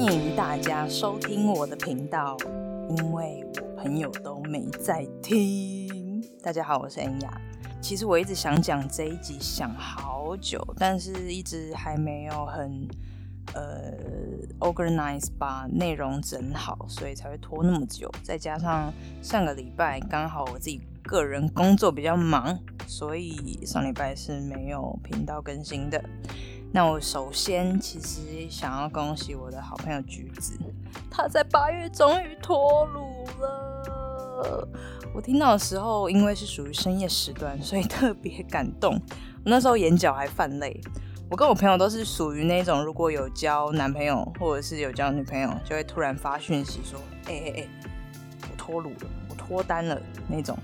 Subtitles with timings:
[0.00, 2.36] 欢迎大家收听我的频道，
[2.88, 6.22] 因为我朋友都没在听。
[6.40, 7.40] 大家好，我是恩雅。
[7.80, 12.88] 其实我一直想讲这一集，想好久，但是一直还没有很
[13.54, 13.92] 呃
[14.60, 18.08] organize 把内容整好，所以才会拖那么久。
[18.22, 26.00] 再加上上个礼拜刚好我自己个人工作比较忙，所以上礼拜是没有频道更新的。
[26.70, 30.58] 那我首先其实想要恭喜我的好朋友橘子，
[31.10, 34.68] 他在八月终于脱乳了。
[35.14, 38.94] 我听到的时候，因为是属于深夜时段，所以 特别感动。
[38.94, 40.80] 我那时候眼角还泛泪。
[41.30, 47.68] 我跟我朋友都是属于那种，如果有交男朋友或者是有交女朋友，就会突然发讯息说：“哎哎哎，
[48.42, 50.56] 我脱乳了，我脱单了那种。”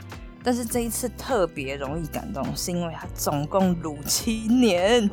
[0.44, 5.10] 但是这一次特别容易感动，是因为他总共乳七年，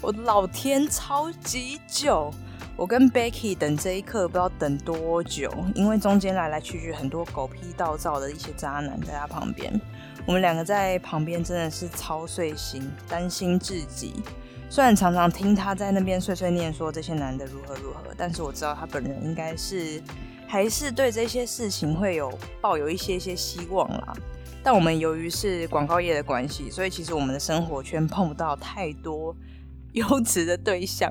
[0.00, 2.32] 我的老天，超级久！
[2.76, 9.80] 我跟 Becky 等这一刻不知道等多久，因为中间来来去去很多狗屁倒灶的一些渣男在他旁边，
[10.24, 14.14] 我们两个在旁边真的是操碎心，担心至极。
[14.70, 20.00] 虽然常常听他在那边碎碎念说这些男的如何如何，但是我知道他本人应该是
[20.46, 24.14] 还是对这些事情会有抱有一些些希望啦。
[24.62, 29.34] 但我们由于是广告业的关系，所以其实我们的生活圈碰不到太多
[29.92, 31.10] 优质的对象。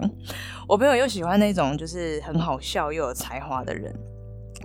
[0.68, 3.94] 我朋友又喜欢那种就是很好笑又有才华的人，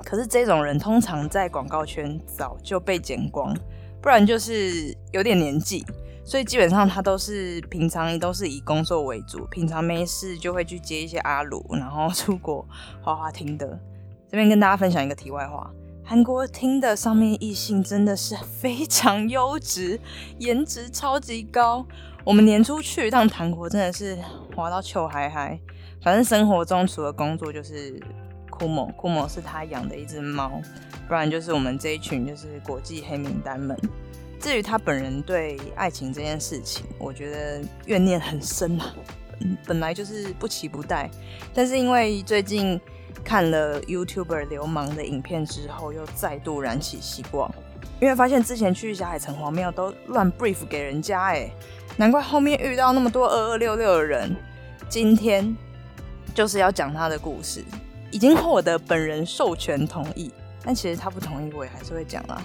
[0.05, 3.57] 可是这种人通常在广告圈早就被剪光，
[4.03, 5.87] 不然就是有点年纪，
[6.25, 12.67] 所以基本上他都是平常都是以工作为主，平常没事就会去接一些阿鲁，然后出国
[13.01, 13.81] 花花听的。
[14.29, 15.71] 这边跟大家分享一个题外话。
[16.05, 19.99] 韩国听的上面异性真的是非常优质，
[20.39, 21.87] 颜值超级高。
[22.25, 24.19] 我们年初去一趟韩国，真的是
[24.55, 25.59] 滑到糗嗨嗨。
[26.03, 27.99] 反正生活中除了工作就是
[28.51, 30.61] 酷某，酷某是他养的一只猫，
[31.09, 33.79] 不然就是我们这一群就是国际黑名单们。
[34.41, 38.93] 至于他本人对爱情这件事情，我觉得怨念很深啊。
[39.65, 41.09] 本来就是不期不待，
[41.55, 42.79] 但是因为最近。
[43.25, 47.53] 看了 YouTuber 流氓的影片之后，又再度燃起希望，
[48.01, 51.51] 因为发现之前去小海城隍庙都乱 brief 给人家，哎，
[51.97, 54.35] 难怪后面遇到那么多二二六六的人。
[54.89, 55.57] 今天
[56.35, 57.65] 就是要讲他的故事，
[58.11, 60.31] 已经获得本人授权同意，
[60.63, 62.43] 但其实他不同意，我也还是会讲啦。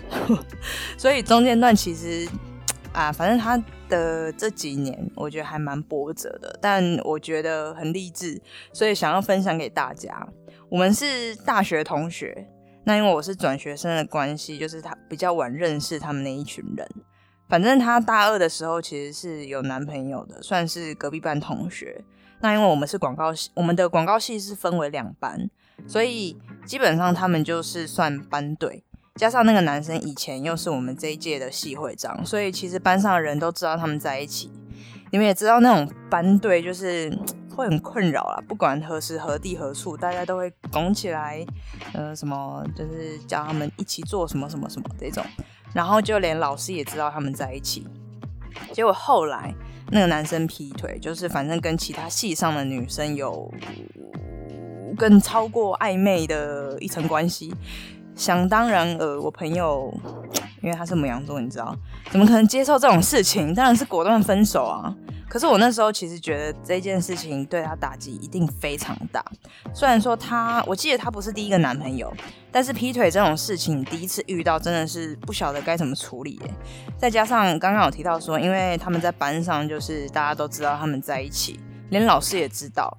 [0.98, 2.26] 所以中间段其实
[2.94, 8.42] 啊，反正他的这几年，我觉得还蛮波折的，但我觉得很励志，
[8.72, 10.26] 所以想要分享给大家。
[10.70, 12.46] 我们是大学同学，
[12.84, 16.86] 那因为我是转学生的关系，就是他比较晚认识他们那一群人。
[17.48, 22.04] 反正他大二的时候其实是有男朋友的，算是隔壁班同学。
[22.42, 25.50] 那因为我们是广告系，我们的广告系是分为两班，
[25.88, 28.84] 所以基本上他们就是算班队。
[29.16, 34.52] 加上那个男生以前又是我们这一届的系会长，所以其实班上的人都知道他们在一起。
[35.12, 37.18] 你们也知道那种班队就是。
[37.58, 41.44] 会很困扰啦，不管何时何地何处，大家都会拱起来，
[41.94, 45.26] 呃，什么就是叫他们一起做什么什么什么这种，
[45.74, 47.88] 然后就连老师也知道他们在一起。
[48.72, 49.54] 结果后来
[49.92, 53.52] 那个男生劈腿，就是反正跟其他系上的女生有
[54.96, 57.54] 更超过暧昧的一层关系。
[58.18, 59.94] 想当然呃，我朋友
[60.62, 61.74] 因为他是母羊座，你知道，
[62.10, 63.54] 怎么可能接受这种事情？
[63.54, 64.94] 当然是果断分手啊。
[65.30, 69.24] 可是我那时候其实觉得这件事情对他打击一定非常大。
[69.74, 72.12] 虽然说他，我记得他不是第一个男朋友，
[72.50, 76.40] 但是劈腿这种事情第一次遇到，真的是不晓得该怎么处理。
[76.46, 76.52] 耶。
[76.98, 82.98] 再加上刚刚有提到说，因为他们在班上就是大家都知道他们在一起，连老师也知道。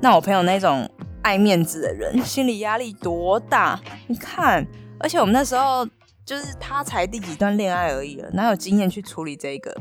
[0.00, 0.90] 那我朋友那种
[1.26, 3.80] 爱面子的人，心理压力多大？
[4.06, 4.64] 你看，
[5.00, 5.84] 而且我们那时候
[6.24, 9.76] 就是他才第几段恋爱而已了，哪有经验去处理这个？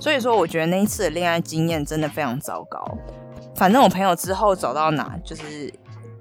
[0.00, 2.84] 所以说，我觉得那一次的恋爱经验真的非常糟糕。
[3.54, 5.72] 反正我朋友之后走到哪，就是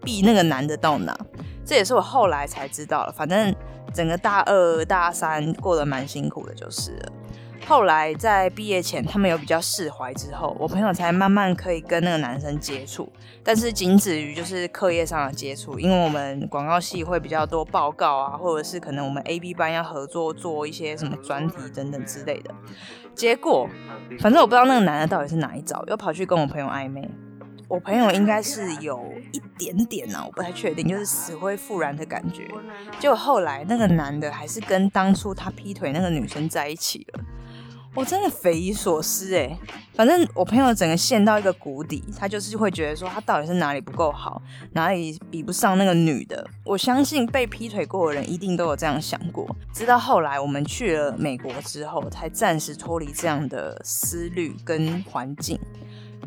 [0.03, 1.17] 避那个男的到哪，
[1.65, 3.11] 这也是我后来才知道了。
[3.11, 3.51] 反正
[3.91, 7.11] 整个大二、大三过得蛮辛苦的，就是了。
[7.65, 13.11] 后来在毕业前，他们有比较释怀之后，我朋友才慢慢可以跟那个男生接触，
[13.43, 22.53] 但是仅止于就是课业上的接触，因为我们广告系会比较多报告啊，或者是可能我们 A B 班要合作做一些什么专题等等之类的。
[23.13, 23.67] 结果，
[24.19, 27.09] 反正我不知道那个男的到底是哪一招，又跑去跟我朋友暧昧。
[27.67, 32.47] 我朋友应该是有一点点呢，我不太确定，就是死灰复燃的感觉。
[32.97, 37.19] 结果后来那个男的还是跟当初他劈腿那个女生在一起了。
[37.97, 39.57] 我真的匪夷所思哎，
[39.95, 44.39] 反正我朋友整个陷到一个谷底，他就是会觉得说他到底是哪里不够好，
[44.73, 46.47] 哪里比不上那个女的。
[46.63, 49.49] 我相信被劈腿过的人一定都有这样想过。
[49.73, 55.59] 直到后来我们去了美国之后，才暂时脱离这样的思虑跟环境。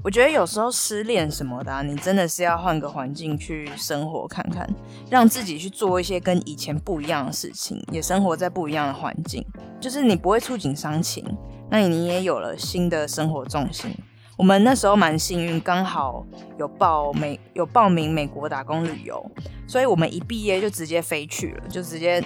[0.02, 4.68] 我觉得有时候失恋什么的，你真的是要换个环境去生活看看，
[5.08, 9.46] 让自己去做一些跟以前不一样的事情，也生活在不一样的环境，
[9.78, 11.22] 就是你不会触景伤情，
[11.70, 13.94] 那你也有了新的生活重心。
[14.36, 16.26] 我们那时候蛮幸运，刚好
[16.58, 19.24] 有报美有报名美国打工旅游，
[19.66, 22.24] 所以我们一毕业就直接飞去了，就直接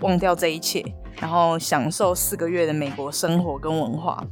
[0.00, 0.84] 忘掉这一切，
[1.20, 4.24] 然后享受四个月的美国生活跟文化。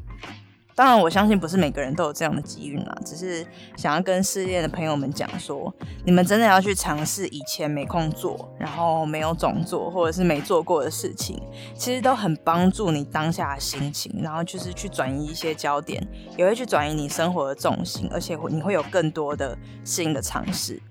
[0.76, 2.96] 当然，我相信不是每个人都有这样的机遇啦。
[3.04, 5.72] 只是想要跟失恋的朋友们讲说，
[6.04, 11.40] 你们真的要去尝试以前没空做，然后没有总做，或者是没做过的事情，
[11.76, 16.04] 其实都很帮助你当下的心情，然后就是去转移一些焦点，
[16.36, 20.82] 也会去转移你生活的重心，而且你会有更多的新的尝试。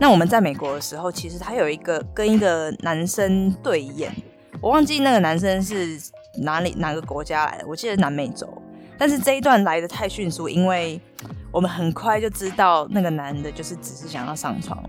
[0.00, 4.12] 那我们在美国的时候，其实他有一个跟一个男生对眼，
[4.60, 5.96] 我忘记那个男生是
[6.42, 8.61] 哪里哪个国家来的，我记得南美洲。
[9.02, 11.00] 但是这一段来的太迅速，因为
[11.50, 14.80] 我们很快就知道那个男的就是只是想要上床，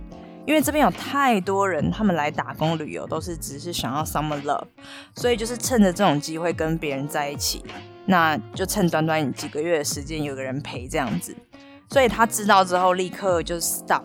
[0.45, 4.67] 因为这边有太多人，他们来打工旅游都是只是想要 summer love，
[5.15, 7.65] 所以就是趁着这种机会跟别人在一起，
[8.05, 11.35] 那就趁短短几个月的时间有个人陪这样子，
[11.89, 14.03] 所以他知道之后立刻就 stop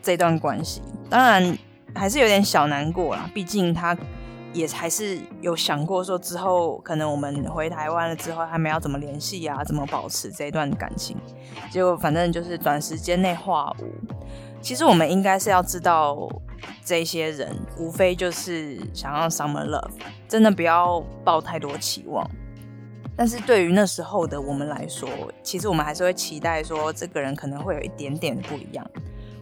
[0.00, 0.80] 这段关系，
[1.10, 1.58] 当然
[1.94, 3.94] 还是有点小难过啦，毕竟他。
[4.54, 9.62] 也还是有想过说之后可能我们回台湾了之后，他们要怎么联系啊？
[9.62, 11.14] 怎么保持这一段感情？
[11.70, 13.92] 结果反正就是短时间内化无。
[14.62, 16.26] 其实我们应该是要知道，
[16.82, 19.90] 这些人无非就是想要 summer love，
[20.26, 22.26] 真的不要抱太多期望。
[23.16, 25.08] 但是对于那时候的我们来说，
[25.42, 28.88] 其实我们还是会期待说，这个人可能会有一点点不一样。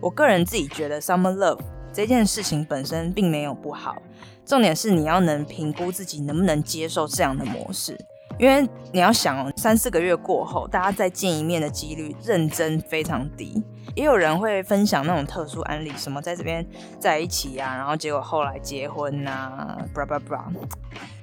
[0.01, 1.61] 我个人自己觉得 summer love
[1.93, 3.97] 这件事情本身并没有不好。
[4.45, 7.97] 重点是你要能评估自己能不能接受这样的模式，
[8.39, 13.63] 因为你要想，三四个月过后，大家再见一面的几率认真非常低。
[13.95, 16.67] 也有人会分享那种特殊案例，什么在这边
[16.99, 20.41] 在一起呀，然后结果后来结婚呐，bra bra bra，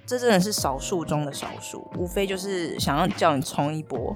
[0.06, 4.16] 这真的是少数中的少数，无非就是想要叫你冲一波。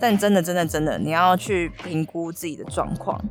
[0.00, 3.22] 但真的真的真的，你要去评估自己的状况。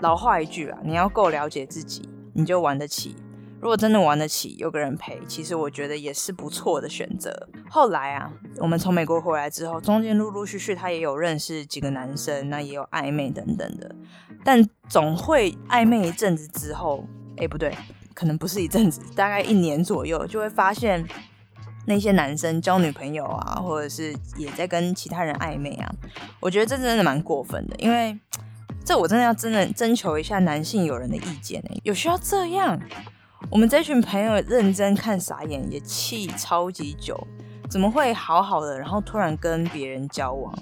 [0.00, 3.16] 老话一句啊，你要够了解自己，你就玩得起。
[3.60, 7.48] 如果真的玩得起，有个人陪，其实我觉得也是不错的选择。
[7.68, 13.92] 后来啊，我们从美国回来之后，中间陆陆续续他也有认识几个男生，那也有暧昧等等的。
[14.44, 17.04] 但总会暧昧一阵子之后，
[17.36, 17.76] 哎，不对，
[18.14, 21.04] 可能不是一阵子，大概一年左右，就会发现
[21.84, 25.92] 那些男生交女朋友啊，或者是也在跟其他人暧昧啊。
[26.38, 28.16] 我觉得这真的蛮过分的，因为
[28.88, 32.80] 这我真的要真的征求一下男性友人的意见呢，有需要这样？
[33.50, 37.14] 我们这群朋友认真看傻眼，也气超级久，
[37.68, 40.58] 怎么会好好的，然后突然跟别人交往？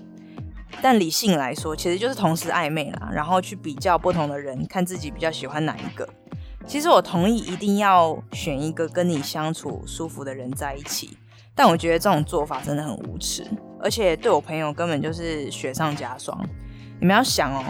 [0.82, 6.08] 但理性来说，其实就是同时暧昧啦，然后去比较不同的人，看自己比较喜欢哪一个。
[6.66, 11.16] 其实我同意一定要选一个跟你相处舒服的人在一起，
[11.54, 13.46] 但我觉得这种做法真的很无耻，
[13.80, 16.36] 而且对我朋友根本就是雪上加霜。
[16.98, 17.62] 你们要想哦。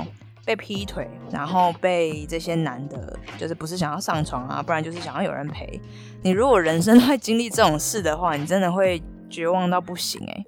[0.47, 5.79] 被劈腿，然后被这些男的，就是不是想要上床啊，不然就是想要有人陪。
[6.23, 10.45] 你如果人生会经历这种事的话，你真的会绝望到不行哎。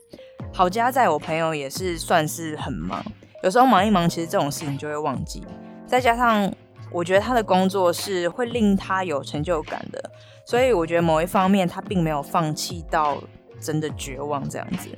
[0.52, 3.04] 好家在我朋友也是算是很忙，
[3.42, 5.44] 有时候忙一忙，其实这种事情就会忘记。
[5.84, 6.50] 再加上
[6.92, 10.10] 我觉得他的工作是会令他有成就感的，
[10.46, 13.18] 所以我觉得某一方面他并没有放弃到
[13.60, 14.88] 真的绝望这样子。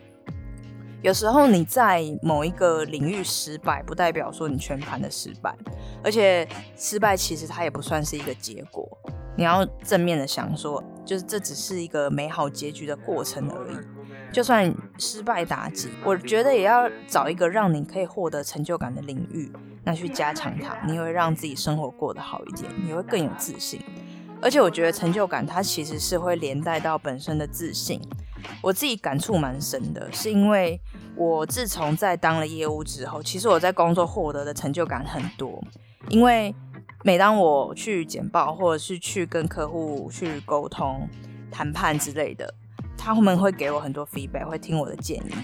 [1.03, 5.55] 有时候你在某一个领域失败，不代表说你全盘的失败，
[6.05, 8.87] 而且失败其实它也不算是一个结果。
[9.37, 13.77] 你要正面的想说，就是这只是一个美好结局的过程而已。
[14.31, 19.51] 就算失败打击，我觉得也要找一个让你可以获得成就感的领域，
[19.83, 23.81] 那去加强它，你会让自己生活过得好一点，你会更有自信。
[24.43, 28.01] 而且我觉得成就感它其实是会连带到本身的自信。
[28.63, 30.81] 我自己感触蛮深的，是因为
[31.17, 35.63] 我自从在当了业务之后，其实我在工作获得的成就感很多。
[36.09, 36.55] 因为
[37.05, 41.09] 每当我去简报，或者是去跟客户去沟通、
[41.51, 42.53] 谈判之类的，
[42.97, 45.35] 他们会给我很多 feedback，会听我的建议，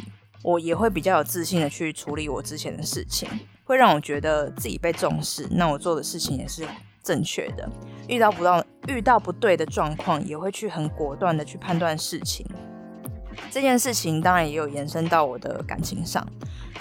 [0.43, 3.29] 我也会比较有自信的去处理我之前的事情，
[3.65, 5.47] 会让我觉得自己被重视。
[5.51, 6.67] 那我做的事情也是
[7.03, 7.69] 正确的，
[8.09, 12.47] 遇到不到遇到不对的状况，也会去很果断的去判断事情。
[13.51, 16.27] 这件事情当然也有延伸到我的感情上。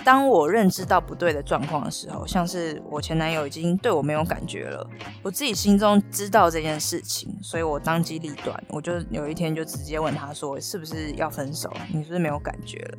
[0.03, 4.87] 当我认知到不对的状况的时候，像是我前男友已经对我没有感觉了，
[5.23, 11.71] 我自己心中知道这件事情，所以我当机立断，我就有一天就直接问他说：“是不是要分手？
[11.91, 12.97] 你是不是没有感觉了？”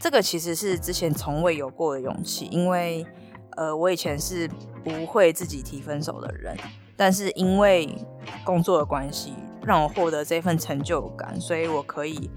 [0.00, 3.06] 这个其实是之前从未有过的勇气，因为
[3.56, 4.50] 呃，我以前是
[4.82, 6.54] 不会自己提分手的人，
[6.96, 7.96] 但是因为
[8.44, 9.32] 工作的关系，
[9.62, 12.28] 让我获得这份成就感，所以我可以。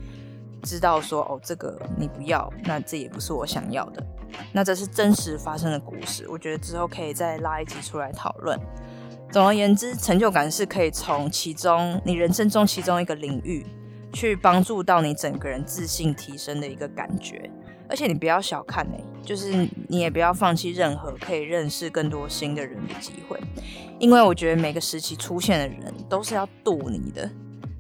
[0.63, 4.03] 知道说哦，这个你不要，那这也不是我想要的。
[4.51, 8.59] 那这是真实发生的故事，我觉得之后可以再拉一集出来讨论。
[9.31, 13.65] 总而言之，成就感是可以从其中你人生中其中一个领域，
[14.13, 17.49] 去帮助到你整个人自信提升的一个感觉。
[17.89, 23.39] 而且你不要小看哎，就是你也不要放弃任何可以认识更多新的人的机会，
[23.97, 27.29] 因为我觉得每个时期出现的人都是要渡你的，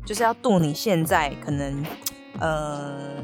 [0.05, 1.83] 就是要渡你现在可能。
[2.39, 3.23] 呃，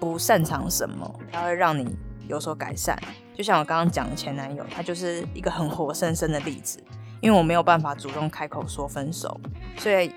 [0.00, 2.98] 不擅长什么，它会让你有所改善。
[3.34, 6.82] 就像我刚刚讲的前男友，他就是一个很活生生的例子。
[7.20, 9.40] 因为我没有办法主动开口说分手，
[9.76, 10.14] 所以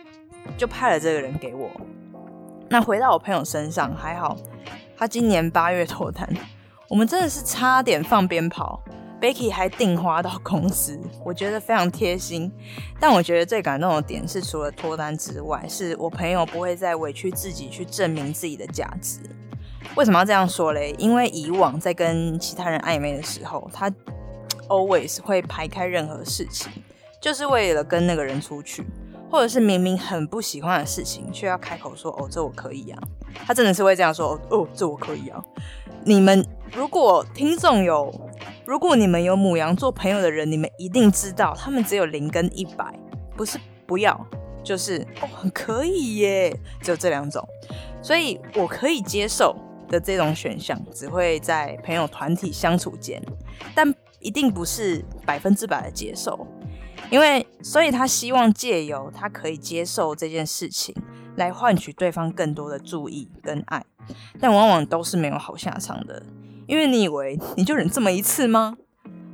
[0.56, 1.68] 就派了这个人给我。
[2.70, 4.38] 那回到我朋友身上，还好，
[4.96, 6.30] 他今年八月脱单，
[6.88, 8.80] 我们真的是差点放鞭炮。
[9.22, 12.52] Becky 还订花到公司，我觉得非常贴心。
[13.00, 19.20] 但我觉得最感动的点是，除了脱单之外，是我朋友不会再委屈自己去证明自己的价值。
[19.96, 20.96] 为什么要这样说嘞？
[20.98, 23.92] 因为以往在跟其他人暧昧的时候，他
[24.68, 26.72] always 会排开任何事情，
[27.22, 28.84] 就是为了跟那个人出去，
[29.30, 33.00] 或者是明明很不喜欢的事情，却要开口说：“哦，这我可以啊。”
[33.46, 35.40] 他真的是会这样说：“哦，这我可以啊。”
[36.04, 38.12] 你们如果听众有。
[38.72, 42.98] 如果你们有母羊做朋友的人，你们一定知道，他们只有零跟一百，
[43.36, 44.26] 不是不要，
[44.64, 47.46] 就是哦可以耶，只有这两种。
[48.02, 49.54] 所以我可以接受
[49.90, 53.22] 的这种选项，只会在朋友团体相处间，
[53.76, 56.48] 但一定不是百分之百的接受，
[57.10, 60.96] 因为所以他希望借由他可以接受这件事情，
[61.36, 63.84] 来换取对方更多的注意跟爱，
[64.40, 66.24] 但往往都是没有好下场的。
[66.72, 68.78] 因为你以为你就忍这么一次吗？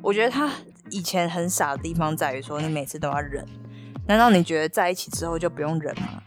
[0.02, 0.52] 我觉得他
[0.90, 3.46] 以前很傻的地方在于说，你每次都要忍。
[4.08, 6.24] 难道你觉得在一起之后就不用忍吗？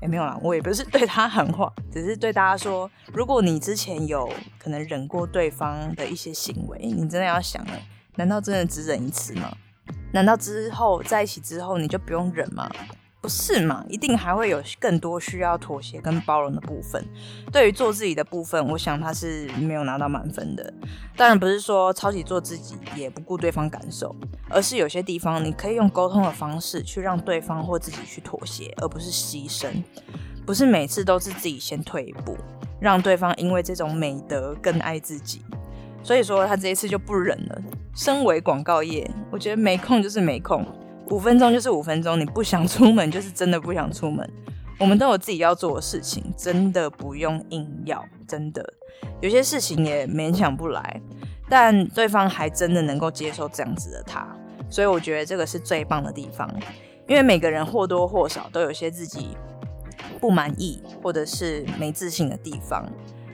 [0.00, 4.26] 也没有啦，我也不是对他喊话，只是对大家说，如果你之前有
[4.58, 7.78] 可能忍过对方的一些行为，你真的要想了，
[8.16, 9.54] 难道真的只忍一次吗？
[10.14, 12.70] 难道之后在一起之后你就不用忍吗？
[13.24, 13.82] 不是嘛？
[13.88, 17.02] 一定还会有更多需要妥协跟包容的部分。
[17.50, 20.74] 对于做自己的部分，我想他是没有拿到满分的。
[21.16, 24.14] 当然不是说超级做自己也不顾对方感受，
[24.50, 29.68] 而是有些地方你可以用沟通的方式去让对方或自己去妥协，而不是牺牲。
[30.44, 32.36] 不是每次都是自己先退一步，
[32.78, 35.40] 让对方因为这种美德更爱自己。
[36.02, 37.58] 所以说他这一次就不忍了。
[37.96, 40.62] 身为广告业，我觉得没空就是没空。
[41.10, 44.28] 五分钟就是五分钟，你不想出门就是真的不想出门。
[44.80, 48.04] 我们都有自己要做的事情，真的不用硬要。
[48.26, 48.64] 真的
[49.20, 51.00] 有些事情也勉强不来，
[51.48, 54.26] 但对方还真的能够接受这样子的他，
[54.70, 56.50] 所以我觉得这个是最棒的地方。
[57.06, 59.36] 因为每个人或多或少都有些自己
[60.18, 62.84] 不满意或者是没自信的地方。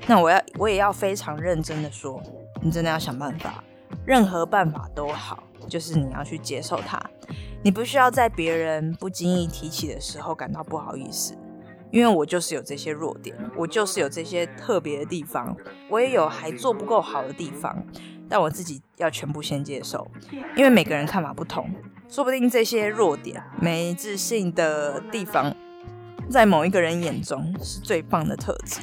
[0.09, 2.21] 那我要我也要非常认真的说，
[2.61, 3.63] 你真的要想办法，
[4.05, 7.01] 任何办法都好，就是你要去接受他。
[7.63, 11.37] 你不需要在别人不经意提起的时候感到不好意思，
[11.91, 15.55] 因为我就是有这些弱点，我就是有这些特别的地方，
[15.91, 17.85] 我也有还做不够好的地方，
[18.31, 20.11] 但我自己要全部先接受，
[20.57, 21.69] 因为每个人看法不同，
[22.09, 25.55] 说不定这些弱点、没自信的地方，
[26.31, 28.81] 在某一个人眼中是最棒的特质，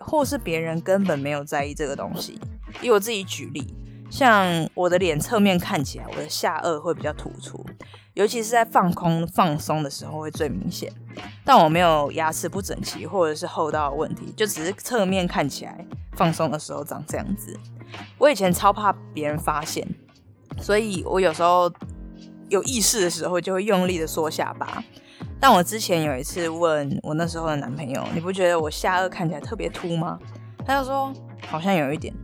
[0.00, 2.40] 或是别人根本没有在意这个东西。
[2.82, 3.72] 以我自己举例，
[4.10, 7.64] 像我的脸侧面看起来，我的下颚会比较突出。
[8.16, 10.90] 尤其是在放空放松的时候会最明显，
[11.44, 17.54] 但我没有牙齿不整齐或者是厚道的问题，就只是侧面看起来放松的时候长这样子。
[18.16, 19.86] 我以前超怕别人发现，
[20.58, 21.70] 所以我有时候
[22.48, 24.82] 有意识的时候就会用力的缩下巴。
[25.38, 30.18] 但我之前有一次问我那时候的男朋友，你不觉得我下颚看起来特别凸吗？
[30.64, 31.12] 他就说
[31.46, 32.14] 好像有一点，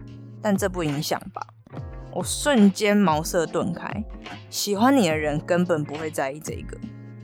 [0.41, 1.47] 但这不影响吧。
[2.15, 4.05] 我瞬间茅塞顿开，
[4.51, 6.77] 喜欢你的人根本不会在意这个，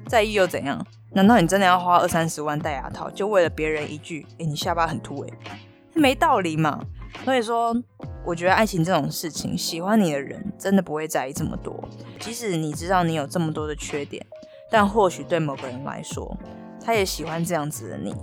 [0.07, 0.85] 在意又怎样？
[1.13, 5.21] 难道你真的要花二三十万戴牙套，就为了别人一句“哎，你下巴很凸”？
[5.29, 5.31] 哎，
[5.95, 6.81] 没道理嘛。
[7.25, 7.75] 所以说，
[8.25, 11.83] 我觉得爱情这种事情，喜欢你的人真的不会在意这么多。
[12.21, 14.25] 即使你知道你有这么多的缺点，
[14.71, 16.37] 但或许对某个人来说，
[16.85, 18.15] 他也喜欢这样子的你，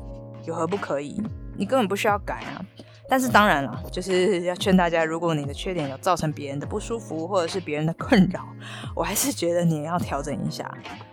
[0.46, 1.22] 有何不可以？
[1.58, 2.66] 你根本不需要改啊。
[3.08, 8.48] 但是当然了，就是要劝大家，如果你的缺点有造成别人的不舒服，或者是别人的困扰，
[8.96, 10.70] 我还是觉得你要调整一下。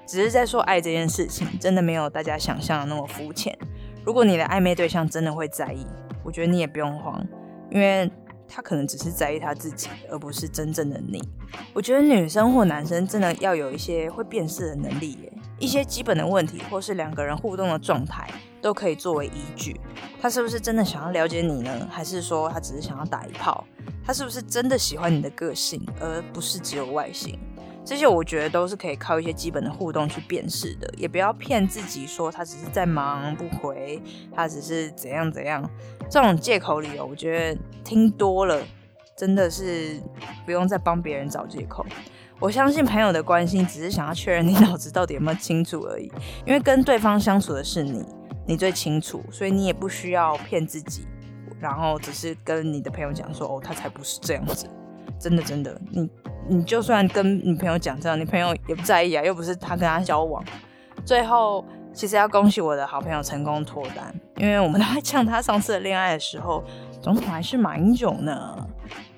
[0.06, 3.56] 只是在说爱这件事情，真的没有大家想象的那么肤浅。
[4.04, 5.86] 如果你的暧昧对象真的会在意，
[6.24, 7.24] 我觉得你也不用慌，
[7.70, 8.10] 因为
[8.48, 11.22] 他可能只是在意他自己，而不是真正的你。
[11.72, 18.28] 我觉得女生或男生真的要有一些会辨识的能力耶，一些基本的问题，或是两个人互动的状态。
[18.62, 19.80] 都可以作为依据，
[20.20, 21.88] 他是不是真的想要了解你呢？
[21.90, 23.64] 还是说他只是想要打一炮？
[24.06, 27.36] 他是不是真的喜欢你的个性，而不是只有外形？
[27.84, 34.00] 这些我觉得都是可以靠一些基本的互动去辨识的，也不要骗自己说他只是在忙不回，
[34.32, 35.68] 他只是怎样怎样，
[36.08, 38.62] 这种借口理由，我觉得听多了
[39.16, 40.00] 真的是
[40.46, 41.84] 不用再帮别人找借口。
[42.42, 46.10] 我相信朋友的关心只是想要确认你 脑子到底有没有清楚而已，
[46.44, 48.04] 因为跟对方相处的是你。
[48.44, 51.06] 你最清楚，所以你也不需要骗自己，
[51.60, 54.66] 然后只是跟你的朋友讲说，哦，他才不是这样子，
[55.16, 56.10] 真的真的，你
[56.48, 60.44] 你就算跟你朋友讲这样，你朋友也不在意啊，又不是他跟他交往。
[61.04, 66.64] 最后，其实要恭喜我的好朋友成功脱单，因为我们都在讲他上次恋爱的时候，
[67.00, 68.56] 总统还是马英九呢。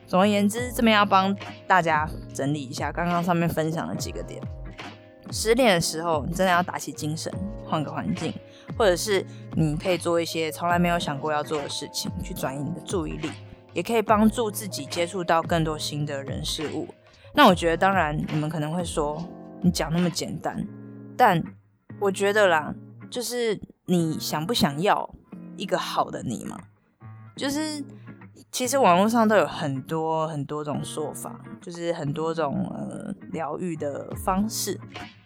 [0.07, 1.35] 总而言之，这边要帮
[1.67, 4.43] 大家整理一下刚刚上面分享的几个点。
[5.31, 7.33] 失恋的时候，你真的要打起精神，
[7.65, 8.33] 换个环境。
[8.77, 13.31] 或者是你可以做一些从来没有想过要做的事情，去转移你的注意力，
[13.73, 16.89] 也可以帮助自己接触到更多新的人事物。
[17.35, 19.23] 那我觉得，当然你们可能会说，
[19.61, 20.67] 你讲那么简单，
[21.17, 21.41] 但
[22.01, 22.75] 我觉得啦，
[23.11, 25.09] 就是你想不想要
[25.57, 26.59] 一个好的你嘛？
[27.37, 27.85] 就是
[28.51, 34.81] 其实网络上都有很多很多种说法，就是很多种呃疗愈的方式。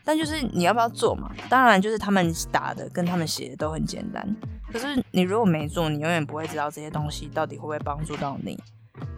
[0.04, 1.30] 但就是你要不要做嘛？
[1.50, 4.36] 当然，就是他们打的跟他们写的都很简单。
[4.72, 8.58] 可是你如果没做，你永远不会知道这些东西到底会不会帮助到你。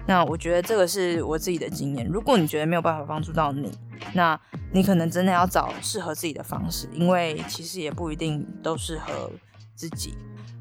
[0.07, 2.05] 那我觉得这个是我自己的经验。
[2.09, 3.71] 如果你觉得没有办法帮助到你，
[4.15, 4.39] 那
[4.73, 9.31] 你可能真的要找适合自己的方式，因为其实也不一定都适合
[9.77, 10.17] 自己。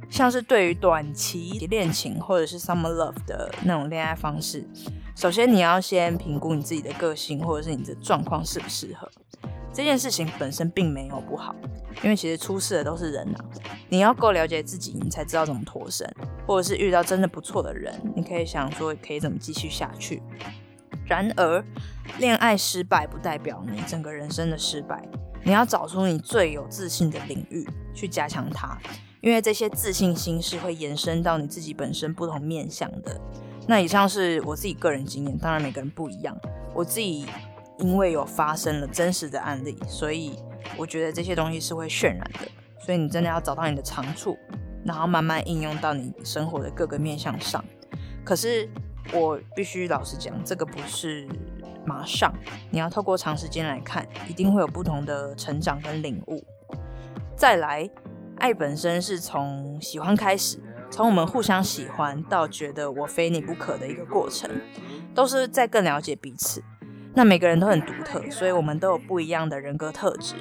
[0.09, 4.67] 像是对于短期恋情或者是 summer love 的那种恋爱方式，
[5.15, 9.09] 首先你要先评估你自己的个性或者是你的状况适不适合。
[9.71, 11.55] 这件事情本身并没有不好，
[12.03, 13.37] 因为其实出事的都是人呐。
[13.87, 16.11] 你要够了解自己，你才知道怎么脱身，
[16.47, 20.21] 或者是遇到真的不错的人，你可以想说可以怎么继续下去。
[21.05, 21.63] 然而，
[22.17, 25.01] 恋爱失败不代表你整个人生的失败。
[25.43, 28.77] 你要找出你最有自信的领域去加强它，
[29.21, 33.19] 因为这些自信心是会延伸到你自己本身不同面向的。
[33.67, 36.37] 那以上是我自己个人经验，当然每个人不一样。
[36.73, 37.25] 我自己。
[37.81, 40.37] 因为有发生了真实的案例，所以
[40.75, 42.39] 我觉得这些东西是会渲染的。
[42.77, 44.37] 所以你真的要找到你的长处，
[44.83, 47.63] 然后慢慢应用到你生活的各个面向上。
[48.25, 48.69] 可是
[49.13, 51.25] 我必须老实讲，这个不是
[51.85, 52.33] 马上，
[52.69, 56.43] 你要透过长时间来看，一定会有不同的成长跟领悟。
[57.37, 57.89] 再来，
[58.39, 60.57] 爱本身是从喜欢开始，
[60.89, 64.49] 从我们互相喜欢到觉得我非你不可的一个过程，
[65.13, 66.63] 都是在更了解彼此。
[67.13, 70.35] 那每个人都很独特，所以我们都有不一样的人格特质。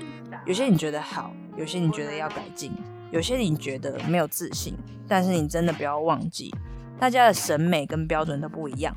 [0.47, 2.73] 有些你觉得好，有些你觉得要改进，
[3.11, 4.77] 有些你觉得没有自信。
[5.09, 6.55] 但是你真的不要忘记，
[7.01, 8.95] 大家的审美跟标准都不一样。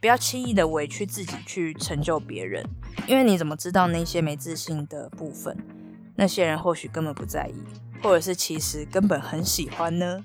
[0.00, 2.62] 不要轻易的委屈自己去成就别人，
[3.06, 5.56] 因为你怎么知道那些没自信的部分？
[6.16, 7.62] 那些人或许根本不在意，
[8.02, 10.22] 或者是其实根本很喜欢呢？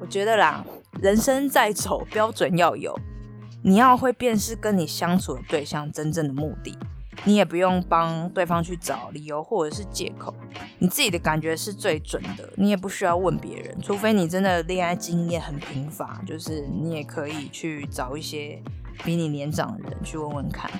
[0.00, 0.64] 我觉得啦，
[1.00, 2.98] 人生在走，标准要有。
[3.62, 6.76] 你要会辨识跟你相处的对象真正的目的，
[7.24, 10.34] 你也不用帮对方去找理由或者是借口，
[10.78, 18.62] 你自己的感觉是最准的，你也不需要问别人，除非你真的恋爱经验很贫乏，就是你也可以去找一些
[19.02, 20.70] 比你年长的人去问问看。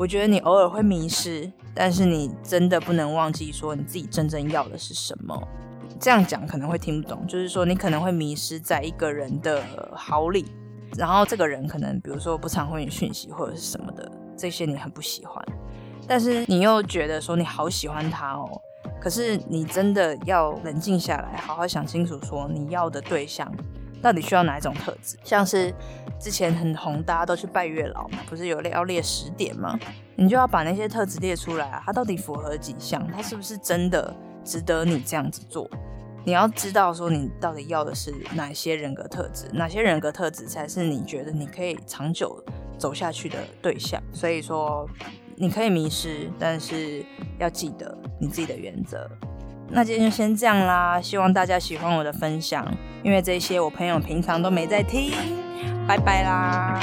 [0.00, 5.38] 我觉得你偶尔会迷失，但是你真的不能忘记说你自己真正要的是什么。
[6.00, 9.62] 这样讲可能会听不懂，就是说你可能会迷失在一个人的
[9.94, 10.46] 好里。
[10.96, 15.44] 然后这个人可能，比如说不常回你讯息或者是什么的，这些你很不喜欢，
[16.08, 18.48] 但是你又觉得说你好喜欢他哦。
[19.02, 23.52] 可是你真的要冷静下来，好好想清楚，说你要的对象
[24.02, 25.16] 到底需要哪一种特质？
[25.24, 25.74] 像是
[26.18, 29.78] 之前很红，大家都去拜月老嘛，不是有要列十点吗？
[30.16, 33.06] 你就要把那些特质列出来啊，他到底符合几项？
[33.10, 35.68] 他是不是真的值得你这样子做？
[36.22, 42.44] 你要知道，说你到底要的是哪些人格特质，哪些人格特质才是你觉得你可以长久
[42.76, 44.02] 走下去的对象。
[44.12, 44.86] 所以说，
[45.36, 47.02] 你可以迷失，但是
[47.38, 49.10] 要记得你自己的原则。
[49.72, 52.66] 那今天就先这样啦，希望大家喜欢我的分享，
[53.02, 55.12] 因为这些我朋友平常都没在听。
[55.86, 56.78] 拜拜啦。